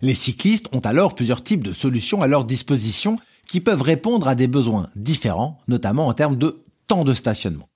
Les 0.00 0.14
cyclistes 0.14 0.68
ont 0.72 0.80
alors 0.80 1.14
plusieurs 1.14 1.42
types 1.42 1.64
de 1.64 1.72
solutions 1.72 2.22
à 2.22 2.26
leur 2.26 2.44
disposition 2.44 3.18
qui 3.46 3.60
peuvent 3.60 3.82
répondre 3.82 4.28
à 4.28 4.34
des 4.34 4.46
besoins 4.46 4.90
différents, 4.94 5.58
notamment 5.66 6.06
en 6.06 6.14
termes 6.14 6.36
de 6.36 6.62
temps 6.86 7.04
de 7.04 7.14
stationnement. 7.14 7.68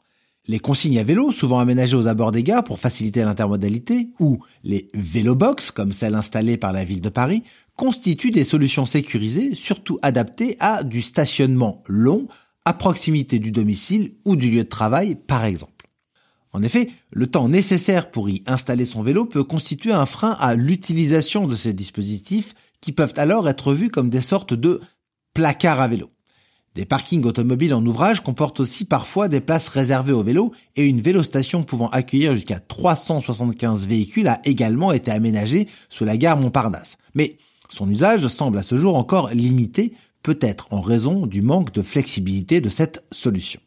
Les 0.49 0.59
consignes 0.59 0.99
à 0.99 1.05
vélo, 1.05 1.31
souvent 1.31 1.61
aménagées 1.61 1.97
aux 1.97 2.09
abords 2.09 2.33
des 2.33 2.43
gares 2.43 2.65
pour 2.65 2.81
faciliter 2.81 3.21
l'intermodalité, 3.21 4.09
ou 4.19 4.39
les 4.65 4.89
vélobox, 4.93 5.71
comme 5.71 5.93
celles 5.93 6.17
installées 6.17 6.57
par 6.57 6.73
la 6.73 6.85
ville 6.85 7.01
de 7.01 7.09
Paris, 7.09 7.45
constituent 7.77 8.33
des 8.33 8.45
solutions 8.45 8.85
sécurisées, 8.85 9.55
surtout 9.55 9.99
adaptées 10.03 10.57
à 10.59 10.83
du 10.83 11.01
stationnement 11.01 11.83
long, 11.87 12.27
à 12.65 12.73
proximité 12.73 13.39
du 13.39 13.51
domicile 13.51 14.15
ou 14.25 14.37
du 14.37 14.51
lieu 14.51 14.65
de 14.65 14.69
travail, 14.69 15.17
par 15.17 15.45
exemple. 15.45 15.89
En 16.53 16.63
effet, 16.63 16.91
le 17.11 17.27
temps 17.27 17.49
nécessaire 17.49 18.11
pour 18.11 18.29
y 18.29 18.43
installer 18.47 18.85
son 18.85 19.03
vélo 19.03 19.25
peut 19.25 19.45
constituer 19.45 19.93
un 19.93 20.07
frein 20.07 20.37
à 20.39 20.55
l'utilisation 20.55 21.49
de 21.49 21.57
ces 21.57 21.73
dispositifs 21.73 22.55
qui 22.81 22.93
peuvent 22.93 23.15
alors 23.17 23.49
être 23.49 23.73
vus 23.73 23.91
comme 23.91 24.11
des 24.11 24.21
sortes 24.21 24.53
de 24.53 24.81
placards 25.33 25.81
à 25.81 25.89
vélo. 25.89 26.11
Des 26.75 26.85
parkings 26.87 27.25
automobiles 27.25 27.75
en 27.75 27.85
ouvrage 27.85 28.23
comportent 28.23 28.61
aussi 28.61 28.87
parfois 28.87 29.29
des 29.29 29.41
places 29.41 29.69
réservées 29.69 30.13
aux 30.13 30.23
vélos 30.23 30.53
et 30.75 30.87
une 30.87 31.03
vélostation 31.03 31.65
pouvant 31.65 31.89
accueillir 31.91 32.35
jusqu'à 32.35 32.61
375 32.61 33.87
véhicules 33.87 34.29
a 34.29 34.41
également 34.45 34.93
été 34.93 35.11
aménagée 35.11 35.69
sous 35.91 36.05
la 36.05 36.17
gare 36.17 36.39
Montparnasse. 36.39 36.97
Mais 37.15 37.37
son 37.69 37.91
usage 37.91 38.27
semble 38.29 38.59
à 38.59 38.63
ce 38.63 38.79
jour 38.79 38.97
encore 38.97 39.31
limité, 39.31 39.93
peut-être 40.23 40.69
en 40.71 40.81
raison 40.81 41.27
du 41.27 41.43
manque 41.43 41.73
de 41.73 41.83
flexibilité 41.83 42.61
de 42.61 42.69
cette 42.69 43.05
solution. 43.13 43.61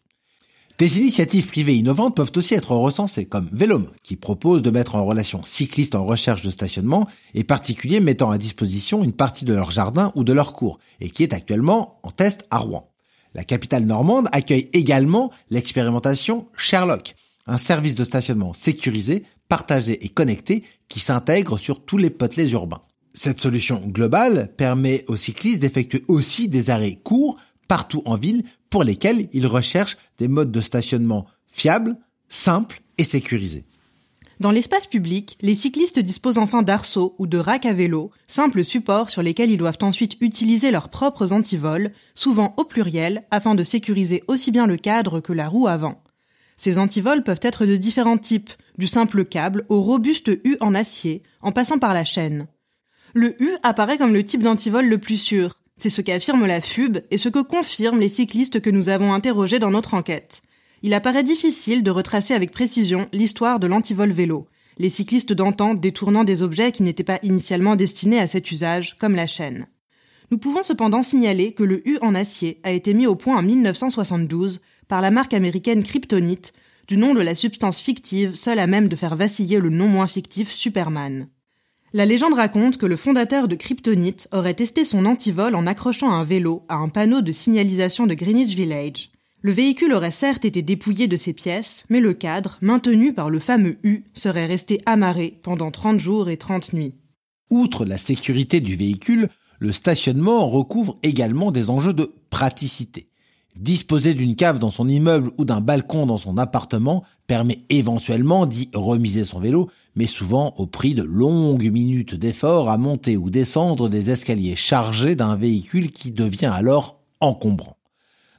Des 0.77 0.97
initiatives 0.99 1.47
privées 1.47 1.77
innovantes 1.77 2.17
peuvent 2.17 2.33
aussi 2.35 2.53
être 2.53 2.75
recensées, 2.75 3.25
comme 3.25 3.49
Vélom, 3.53 3.87
qui 4.03 4.17
propose 4.17 4.61
de 4.61 4.71
mettre 4.71 4.95
en 4.95 5.05
relation 5.05 5.41
cyclistes 5.45 5.95
en 5.95 6.05
recherche 6.05 6.41
de 6.41 6.49
stationnement 6.49 7.07
et 7.33 7.45
particuliers 7.45 8.01
mettant 8.01 8.29
à 8.29 8.37
disposition 8.37 9.01
une 9.01 9.13
partie 9.13 9.45
de 9.45 9.53
leur 9.53 9.71
jardin 9.71 10.11
ou 10.15 10.25
de 10.25 10.33
leur 10.33 10.51
cours, 10.51 10.79
et 10.99 11.09
qui 11.09 11.23
est 11.23 11.31
actuellement 11.31 11.99
en 12.03 12.11
test 12.11 12.45
à 12.51 12.57
Rouen. 12.57 12.91
La 13.33 13.45
capitale 13.45 13.85
normande 13.85 14.27
accueille 14.33 14.69
également 14.73 15.31
l'expérimentation 15.49 16.47
Sherlock, 16.57 17.15
un 17.47 17.57
service 17.57 17.95
de 17.95 18.03
stationnement 18.03 18.53
sécurisé, 18.53 19.23
partagé 19.47 20.03
et 20.03 20.09
connecté 20.09 20.63
qui 20.89 20.99
s'intègre 20.99 21.57
sur 21.57 21.85
tous 21.85 21.97
les 21.97 22.09
potelets 22.09 22.49
urbains. 22.49 22.81
Cette 23.17 23.39
solution 23.39 23.81
globale 23.87 24.51
permet 24.57 25.05
aux 25.07 25.15
cyclistes 25.15 25.61
d'effectuer 25.61 26.03
aussi 26.09 26.49
des 26.49 26.69
arrêts 26.69 26.99
courts 27.01 27.37
partout 27.69 28.01
en 28.03 28.17
ville 28.17 28.43
pour 28.69 28.83
lesquels 28.83 29.29
ils 29.31 29.47
recherchent 29.47 29.97
des 30.17 30.27
modes 30.27 30.51
de 30.51 30.59
stationnement 30.59 31.25
fiables, 31.47 31.95
simples 32.27 32.81
et 32.97 33.05
sécurisés. 33.05 33.63
Dans 34.41 34.51
l'espace 34.51 34.85
public, 34.85 35.37
les 35.41 35.55
cyclistes 35.55 35.99
disposent 35.99 36.37
enfin 36.37 36.61
d'arceaux 36.61 37.15
ou 37.17 37.25
de 37.25 37.37
racks 37.37 37.65
à 37.65 37.71
vélo, 37.71 38.11
simples 38.27 38.65
supports 38.65 39.09
sur 39.09 39.23
lesquels 39.23 39.49
ils 39.49 39.57
doivent 39.57 39.77
ensuite 39.81 40.17
utiliser 40.19 40.69
leurs 40.69 40.89
propres 40.89 41.31
antivols, 41.31 41.93
souvent 42.15 42.53
au 42.57 42.65
pluriel, 42.65 43.23
afin 43.31 43.55
de 43.55 43.63
sécuriser 43.63 44.23
aussi 44.27 44.51
bien 44.51 44.67
le 44.67 44.75
cadre 44.75 45.21
que 45.21 45.31
la 45.31 45.47
roue 45.47 45.67
avant. 45.67 46.03
Ces 46.57 46.79
antivols 46.79 47.23
peuvent 47.23 47.39
être 47.41 47.65
de 47.65 47.77
différents 47.77 48.17
types, 48.17 48.51
du 48.77 48.87
simple 48.87 49.23
câble 49.23 49.65
au 49.69 49.81
robuste 49.81 50.29
U 50.43 50.57
en 50.59 50.75
acier, 50.75 51.23
en 51.41 51.53
passant 51.53 51.79
par 51.79 51.93
la 51.93 52.03
chaîne. 52.03 52.47
Le 53.17 53.41
U 53.41 53.51
apparaît 53.63 53.97
comme 53.97 54.13
le 54.13 54.25
type 54.25 54.43
d'antivol 54.43 54.89
le 54.89 54.97
plus 54.97 55.15
sûr, 55.15 55.57
c'est 55.77 55.89
ce 55.89 56.01
qu'affirme 56.01 56.45
la 56.45 56.59
FUB 56.59 56.97
et 57.11 57.17
ce 57.17 57.29
que 57.29 57.39
confirment 57.39 58.01
les 58.01 58.09
cyclistes 58.09 58.59
que 58.59 58.69
nous 58.69 58.89
avons 58.89 59.13
interrogés 59.13 59.57
dans 59.57 59.71
notre 59.71 59.93
enquête. 59.93 60.41
Il 60.83 60.93
apparaît 60.93 61.23
difficile 61.23 61.81
de 61.81 61.91
retracer 61.91 62.33
avec 62.33 62.51
précision 62.51 63.07
l'histoire 63.13 63.61
de 63.61 63.67
l'antivol 63.67 64.11
vélo, 64.11 64.49
les 64.79 64.89
cyclistes 64.89 65.31
d'antan 65.31 65.75
détournant 65.75 66.25
des 66.25 66.41
objets 66.41 66.73
qui 66.73 66.83
n'étaient 66.83 67.05
pas 67.05 67.19
initialement 67.23 67.77
destinés 67.77 68.19
à 68.19 68.27
cet 68.27 68.51
usage, 68.51 68.97
comme 68.97 69.15
la 69.15 69.27
chaîne. 69.27 69.65
Nous 70.29 70.37
pouvons 70.37 70.63
cependant 70.63 71.01
signaler 71.01 71.53
que 71.53 71.63
le 71.63 71.87
U 71.87 71.97
en 72.01 72.15
acier 72.15 72.59
a 72.63 72.71
été 72.71 72.93
mis 72.93 73.07
au 73.07 73.15
point 73.15 73.37
en 73.37 73.43
1972 73.43 74.59
par 74.89 74.99
la 74.99 75.09
marque 75.09 75.33
américaine 75.33 75.83
Kryptonite, 75.83 76.51
du 76.89 76.97
nom 76.97 77.13
de 77.13 77.21
la 77.21 77.33
substance 77.33 77.79
fictive 77.79 78.35
seule 78.35 78.59
à 78.59 78.67
même 78.67 78.89
de 78.89 78.95
faire 78.97 79.15
vaciller 79.15 79.59
le 79.59 79.69
non 79.69 79.87
moins 79.87 80.07
fictif 80.07 80.51
Superman. 80.51 81.29
La 81.95 82.05
légende 82.05 82.33
raconte 82.33 82.75
que 82.75 82.85
le 82.85 82.97
fondateur 82.97 83.47
de 83.47 83.55
Kryptonite 83.55 84.27
aurait 84.33 84.53
testé 84.53 84.83
son 84.83 85.05
antivol 85.05 85.55
en 85.55 85.65
accrochant 85.65 86.11
un 86.11 86.25
vélo 86.25 86.63
à 86.67 86.75
un 86.75 86.89
panneau 86.89 87.21
de 87.21 87.31
signalisation 87.31 88.05
de 88.05 88.13
Greenwich 88.13 88.53
Village. 88.53 89.11
Le 89.39 89.53
véhicule 89.53 89.93
aurait 89.93 90.11
certes 90.11 90.43
été 90.43 90.61
dépouillé 90.61 91.07
de 91.07 91.15
ses 91.15 91.31
pièces, 91.31 91.85
mais 91.89 92.01
le 92.01 92.11
cadre, 92.11 92.57
maintenu 92.59 93.13
par 93.13 93.29
le 93.29 93.39
fameux 93.39 93.77
U, 93.83 94.03
serait 94.13 94.45
resté 94.45 94.81
amarré 94.85 95.39
pendant 95.41 95.71
30 95.71 95.97
jours 95.97 96.27
et 96.27 96.35
30 96.35 96.73
nuits. 96.73 96.95
Outre 97.49 97.85
la 97.85 97.97
sécurité 97.97 98.59
du 98.59 98.75
véhicule, 98.75 99.29
le 99.59 99.71
stationnement 99.71 100.45
recouvre 100.47 100.97
également 101.01 101.49
des 101.49 101.69
enjeux 101.69 101.93
de 101.93 102.11
praticité. 102.29 103.07
Disposer 103.55 104.15
d'une 104.15 104.35
cave 104.35 104.59
dans 104.59 104.69
son 104.69 104.89
immeuble 104.89 105.31
ou 105.37 105.45
d'un 105.45 105.61
balcon 105.61 106.05
dans 106.05 106.17
son 106.17 106.37
appartement 106.37 107.05
permet 107.25 107.59
éventuellement 107.69 108.45
d'y 108.45 108.69
remiser 108.73 109.23
son 109.23 109.39
vélo, 109.39 109.69
mais 109.95 110.07
souvent 110.07 110.53
au 110.57 110.67
prix 110.67 110.93
de 110.93 111.03
longues 111.03 111.71
minutes 111.71 112.15
d'effort 112.15 112.69
à 112.69 112.77
monter 112.77 113.17
ou 113.17 113.29
descendre 113.29 113.89
des 113.89 114.09
escaliers 114.09 114.55
chargés 114.55 115.15
d'un 115.15 115.35
véhicule 115.35 115.91
qui 115.91 116.11
devient 116.11 116.51
alors 116.53 116.99
encombrant. 117.19 117.77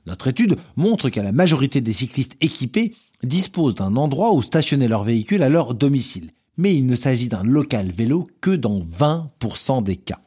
Notre 0.07 0.29
étude 0.29 0.57
montre 0.77 1.09
qu'à 1.09 1.23
la 1.23 1.33
majorité 1.33 1.81
des 1.81 1.93
cyclistes 1.93 2.37
équipés 2.41 2.95
disposent 3.23 3.75
d'un 3.75 3.97
endroit 3.97 4.33
où 4.33 4.43
stationner 4.43 4.89
leur 4.89 5.03
véhicule 5.03 5.43
à 5.43 5.49
leur 5.49 5.75
domicile, 5.75 6.31
mais 6.57 6.75
il 6.75 6.87
ne 6.87 6.95
s'agit 6.95 7.29
d'un 7.29 7.43
local 7.43 7.91
vélo 7.91 8.29
que 8.41 8.51
dans 8.51 8.81
20% 8.81 9.83
des 9.83 9.97
cas. 9.97 10.21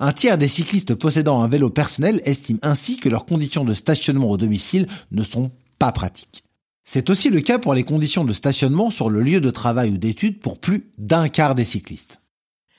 Un 0.00 0.12
tiers 0.12 0.38
des 0.38 0.48
cyclistes 0.48 0.96
possédant 0.96 1.42
un 1.42 1.48
vélo 1.48 1.70
personnel 1.70 2.20
estiment 2.24 2.58
ainsi 2.62 2.96
que 2.96 3.08
leurs 3.08 3.26
conditions 3.26 3.64
de 3.64 3.74
stationnement 3.74 4.30
au 4.30 4.36
domicile 4.36 4.88
ne 5.12 5.22
sont 5.22 5.52
pas 5.78 5.92
pratiques. 5.92 6.44
C'est 6.84 7.10
aussi 7.10 7.30
le 7.30 7.40
cas 7.40 7.58
pour 7.58 7.74
les 7.74 7.84
conditions 7.84 8.24
de 8.24 8.32
stationnement 8.32 8.90
sur 8.90 9.08
le 9.08 9.22
lieu 9.22 9.40
de 9.40 9.50
travail 9.50 9.90
ou 9.90 9.98
d'études 9.98 10.40
pour 10.40 10.58
plus 10.58 10.84
d'un 10.98 11.28
quart 11.28 11.54
des 11.54 11.64
cyclistes. 11.64 12.20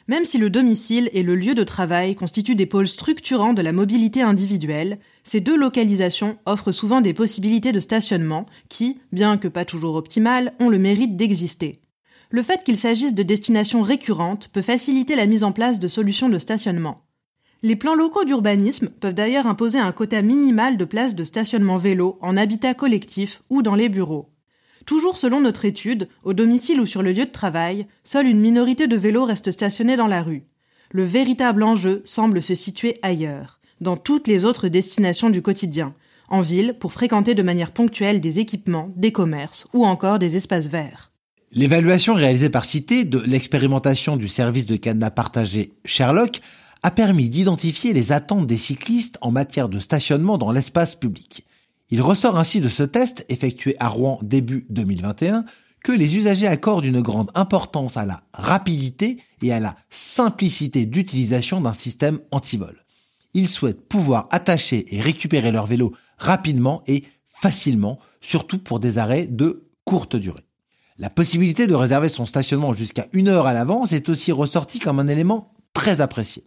Même 0.09 0.25
si 0.25 0.37
le 0.37 0.49
domicile 0.49 1.09
et 1.13 1.23
le 1.23 1.35
lieu 1.35 1.55
de 1.55 1.63
travail 1.63 2.15
constituent 2.15 2.55
des 2.55 2.65
pôles 2.65 2.89
structurants 2.89 3.53
de 3.53 3.61
la 3.61 3.71
mobilité 3.71 4.21
individuelle, 4.21 4.99
ces 5.23 5.39
deux 5.39 5.55
localisations 5.55 6.37
offrent 6.45 6.73
souvent 6.73 6.99
des 6.99 7.13
possibilités 7.13 7.71
de 7.71 7.79
stationnement 7.79 8.45
qui, 8.67 8.99
bien 9.13 9.37
que 9.37 9.47
pas 9.47 9.63
toujours 9.63 9.95
optimales, 9.95 10.53
ont 10.59 10.67
le 10.67 10.79
mérite 10.79 11.15
d'exister. 11.15 11.79
Le 12.29 12.43
fait 12.43 12.63
qu'il 12.65 12.75
s'agisse 12.75 13.13
de 13.13 13.23
destinations 13.23 13.81
récurrentes 13.81 14.49
peut 14.49 14.61
faciliter 14.61 15.15
la 15.15 15.27
mise 15.27 15.45
en 15.45 15.53
place 15.53 15.79
de 15.79 15.87
solutions 15.87 16.27
de 16.27 16.39
stationnement. 16.39 17.02
Les 17.65 17.77
plans 17.77 17.95
locaux 17.95 18.25
d'urbanisme 18.25 18.89
peuvent 18.89 19.13
d'ailleurs 19.13 19.47
imposer 19.47 19.79
un 19.79 19.93
quota 19.93 20.21
minimal 20.21 20.75
de 20.75 20.83
places 20.83 21.15
de 21.15 21.23
stationnement 21.23 21.77
vélo 21.77 22.17
en 22.19 22.35
habitat 22.35 22.73
collectif 22.73 23.41
ou 23.49 23.61
dans 23.61 23.75
les 23.75 23.87
bureaux. 23.87 24.27
Toujours 24.85 25.17
selon 25.17 25.39
notre 25.39 25.63
étude, 25.63 26.09
au 26.25 26.33
domicile 26.33 26.81
ou 26.81 26.85
sur 26.85 27.01
le 27.01 27.13
lieu 27.13 27.23
de 27.23 27.31
travail, 27.31 27.87
seule 28.03 28.27
une 28.27 28.41
minorité 28.41 28.87
de 28.87 28.97
vélos 28.97 29.23
reste 29.23 29.49
stationnés 29.51 29.95
dans 29.95 30.07
la 30.07 30.21
rue. 30.21 30.43
Le 30.91 31.05
véritable 31.05 31.63
enjeu 31.63 32.01
semble 32.03 32.43
se 32.43 32.53
situer 32.53 32.99
ailleurs, 33.01 33.61
dans 33.79 33.95
toutes 33.95 34.27
les 34.27 34.43
autres 34.43 34.67
destinations 34.67 35.29
du 35.29 35.41
quotidien, 35.41 35.95
en 36.27 36.41
ville 36.41 36.75
pour 36.77 36.91
fréquenter 36.91 37.33
de 37.33 37.43
manière 37.43 37.71
ponctuelle 37.71 38.19
des 38.19 38.39
équipements, 38.39 38.91
des 38.97 39.13
commerces 39.13 39.67
ou 39.71 39.85
encore 39.85 40.19
des 40.19 40.35
espaces 40.35 40.67
verts. 40.67 41.13
L'évaluation 41.53 42.13
réalisée 42.13 42.49
par 42.49 42.65
Cité 42.65 43.05
de 43.05 43.19
l'expérimentation 43.19 44.17
du 44.17 44.27
service 44.27 44.65
de 44.65 44.75
cadenas 44.75 45.11
partagé 45.11 45.71
Sherlock 45.85 46.41
a 46.83 46.91
permis 46.91 47.29
d'identifier 47.29 47.93
les 47.93 48.11
attentes 48.11 48.45
des 48.45 48.57
cyclistes 48.57 49.17
en 49.21 49.31
matière 49.31 49.69
de 49.69 49.79
stationnement 49.79 50.37
dans 50.37 50.51
l'espace 50.51 50.95
public. 50.95 51.45
Il 51.89 52.01
ressort 52.01 52.37
ainsi 52.37 52.59
de 52.59 52.67
ce 52.67 52.83
test 52.83 53.25
effectué 53.29 53.75
à 53.79 53.87
Rouen 53.87 54.19
début 54.21 54.65
2021 54.69 55.45
que 55.83 55.91
les 55.91 56.15
usagers 56.15 56.47
accordent 56.47 56.85
une 56.85 57.01
grande 57.01 57.31
importance 57.35 57.97
à 57.97 58.05
la 58.05 58.21
rapidité 58.33 59.17
et 59.41 59.53
à 59.53 59.59
la 59.59 59.75
simplicité 59.89 60.85
d'utilisation 60.85 61.61
d'un 61.61 61.73
système 61.73 62.19
anti-vol. 62.31 62.83
Ils 63.33 63.49
souhaitent 63.49 63.87
pouvoir 63.87 64.27
attacher 64.31 64.85
et 64.95 65.01
récupérer 65.01 65.51
leur 65.51 65.65
vélo 65.65 65.93
rapidement 66.17 66.83
et 66.87 67.03
facilement, 67.27 67.99
surtout 68.21 68.59
pour 68.59 68.79
des 68.79 68.97
arrêts 68.97 69.25
de 69.25 69.67
courte 69.85 70.15
durée. 70.15 70.45
La 70.97 71.09
possibilité 71.09 71.67
de 71.67 71.75
réserver 71.75 72.09
son 72.09 72.25
stationnement 72.25 72.73
jusqu'à 72.73 73.07
une 73.13 73.27
heure 73.27 73.47
à 73.47 73.53
l'avance 73.53 73.91
est 73.91 74.09
aussi 74.09 74.31
ressortie 74.31 74.79
comme 74.79 74.99
un 74.99 75.07
élément 75.07 75.53
très 75.73 75.99
apprécié. 76.01 76.45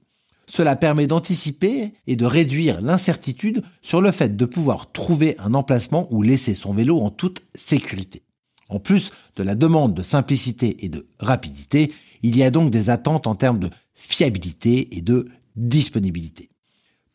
Cela 0.49 0.77
permet 0.77 1.07
d'anticiper 1.07 1.93
et 2.07 2.17
de 2.17 2.25
réduire 2.25 2.81
l'incertitude 2.81 3.63
sur 3.83 4.01
le 4.01 4.13
fait 4.13 4.37
de 4.37 4.45
pouvoir 4.45 4.93
trouver 4.93 5.37
un 5.39 5.55
emplacement 5.55 6.07
où 6.11 6.23
laisser 6.23 6.55
son 6.55 6.73
vélo 6.73 7.01
en 7.01 7.11
toute 7.11 7.43
sécurité. 7.55 8.23
En 8.69 8.79
plus 8.79 9.13
de 9.37 9.43
la 9.43 9.55
demande 9.55 9.95
de 9.95 10.03
simplicité 10.03 10.85
et 10.85 10.89
de 10.89 11.07
rapidité, 11.19 11.93
il 12.23 12.37
y 12.37 12.43
a 12.43 12.51
donc 12.51 12.71
des 12.71 12.91
attentes 12.91 13.27
en 13.27 13.35
termes 13.35 13.59
de 13.59 13.71
fiabilité 13.95 14.97
et 14.97 15.03
de 15.03 15.27
disponibilité. 15.57 16.51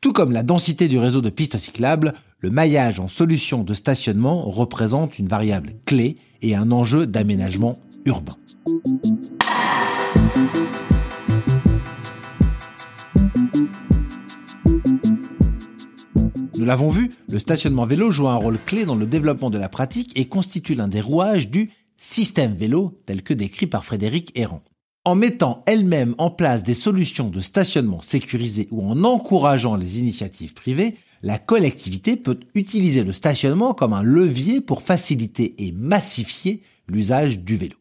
Tout 0.01 0.13
comme 0.13 0.31
la 0.31 0.43
densité 0.43 0.87
du 0.87 0.97
réseau 0.97 1.21
de 1.21 1.29
pistes 1.29 1.59
cyclables, 1.59 2.13
le 2.39 2.49
maillage 2.49 2.99
en 2.99 3.07
solution 3.07 3.63
de 3.63 3.73
stationnement 3.73 4.41
représente 4.49 5.19
une 5.19 5.27
variable 5.27 5.73
clé 5.85 6.17
et 6.41 6.55
un 6.55 6.71
enjeu 6.71 7.05
d'aménagement 7.05 7.77
urbain. 8.05 8.35
Nous 16.61 16.67
l'avons 16.67 16.91
vu, 16.91 17.09
le 17.27 17.39
stationnement 17.39 17.87
vélo 17.87 18.11
joue 18.11 18.27
un 18.27 18.35
rôle 18.35 18.59
clé 18.63 18.85
dans 18.85 18.93
le 18.93 19.07
développement 19.07 19.49
de 19.49 19.57
la 19.57 19.67
pratique 19.67 20.11
et 20.15 20.27
constitue 20.27 20.75
l'un 20.75 20.87
des 20.87 21.01
rouages 21.01 21.49
du 21.49 21.71
système 21.97 22.53
vélo 22.53 23.01
tel 23.07 23.23
que 23.23 23.33
décrit 23.33 23.65
par 23.65 23.83
Frédéric 23.83 24.31
Errand. 24.35 24.61
En 25.03 25.15
mettant 25.15 25.63
elle-même 25.65 26.13
en 26.19 26.29
place 26.29 26.61
des 26.61 26.75
solutions 26.75 27.29
de 27.29 27.39
stationnement 27.39 27.99
sécurisées 27.99 28.67
ou 28.69 28.85
en 28.85 29.03
encourageant 29.03 29.75
les 29.75 29.97
initiatives 29.97 30.53
privées, 30.53 30.97
la 31.23 31.39
collectivité 31.39 32.15
peut 32.15 32.39
utiliser 32.53 33.03
le 33.03 33.11
stationnement 33.11 33.73
comme 33.73 33.93
un 33.93 34.03
levier 34.03 34.61
pour 34.61 34.83
faciliter 34.83 35.55
et 35.65 35.71
massifier 35.71 36.61
l'usage 36.87 37.39
du 37.39 37.57
vélo. 37.57 37.77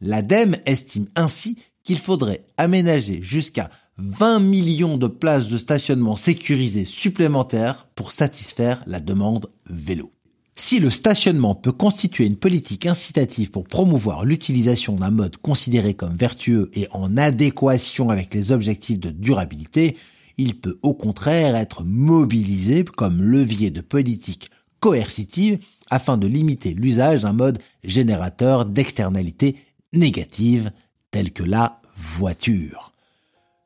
L'ADEME 0.00 0.56
estime 0.66 1.06
ainsi 1.14 1.56
qu'il 1.84 1.98
faudrait 2.00 2.44
aménager 2.56 3.20
jusqu'à 3.22 3.70
20 3.98 4.38
millions 4.38 4.96
de 4.96 5.08
places 5.08 5.48
de 5.48 5.58
stationnement 5.58 6.14
sécurisées 6.14 6.84
supplémentaires 6.84 7.88
pour 7.96 8.12
satisfaire 8.12 8.80
la 8.86 9.00
demande 9.00 9.50
vélo. 9.68 10.12
Si 10.54 10.78
le 10.78 10.90
stationnement 10.90 11.56
peut 11.56 11.72
constituer 11.72 12.26
une 12.26 12.36
politique 12.36 12.86
incitative 12.86 13.50
pour 13.50 13.64
promouvoir 13.64 14.24
l'utilisation 14.24 14.94
d'un 14.94 15.10
mode 15.10 15.36
considéré 15.36 15.94
comme 15.94 16.16
vertueux 16.16 16.70
et 16.74 16.86
en 16.92 17.16
adéquation 17.16 18.10
avec 18.10 18.34
les 18.34 18.52
objectifs 18.52 19.00
de 19.00 19.10
durabilité, 19.10 19.96
il 20.36 20.60
peut 20.60 20.78
au 20.82 20.94
contraire 20.94 21.56
être 21.56 21.82
mobilisé 21.84 22.84
comme 22.84 23.20
levier 23.20 23.70
de 23.70 23.80
politique 23.80 24.50
coercitive 24.78 25.58
afin 25.90 26.16
de 26.16 26.28
limiter 26.28 26.72
l'usage 26.72 27.22
d'un 27.22 27.32
mode 27.32 27.58
générateur 27.82 28.64
d'externalités 28.64 29.56
négatives 29.92 30.70
telles 31.10 31.32
que 31.32 31.42
la 31.42 31.80
voiture. 31.96 32.92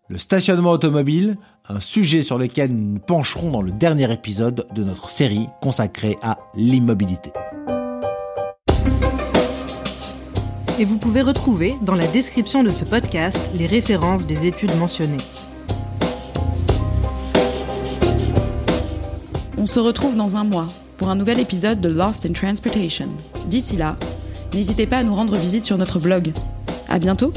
Le 0.09 0.18
stationnement 0.18 0.73
automobile, 0.73 1.37
un 1.68 1.78
sujet 1.78 2.23
sur 2.23 2.37
lequel 2.37 2.73
nous 2.73 2.94
nous 2.94 2.99
pencherons 2.99 3.50
dans 3.50 3.62
le 3.62 3.71
dernier 3.71 4.12
épisode 4.12 4.66
de 4.75 4.82
notre 4.82 5.09
série 5.09 5.47
consacrée 5.61 6.18
à 6.23 6.38
l'immobilité. 6.56 7.30
Et 10.80 10.85
vous 10.85 10.99
pouvez 10.99 11.23
retrouver 11.23 11.76
dans 11.82 11.94
la 11.94 12.06
description 12.09 12.64
de 12.64 12.71
ce 12.71 12.85
podcast 12.85 13.52
les 13.54 13.66
références 13.66 14.26
des 14.26 14.47
études 14.47 14.76
mentionnées. 14.76 15.23
On 19.56 19.66
se 19.66 19.78
retrouve 19.78 20.16
dans 20.16 20.35
un 20.35 20.42
mois 20.44 20.66
pour 20.97 21.11
un 21.11 21.14
nouvel 21.14 21.38
épisode 21.38 21.80
de 21.80 21.88
Lost 21.88 22.26
in 22.26 22.32
Transportation. 22.32 23.09
D'ici 23.47 23.76
là, 23.76 23.97
n'hésitez 24.52 24.88
pas 24.88 24.99
à 24.99 25.04
nous 25.04 25.14
rendre 25.14 25.37
visite 25.37 25.64
sur 25.64 25.78
notre 25.78 26.00
blog. 26.00 26.32
À 26.88 26.99
bientôt! 26.99 27.32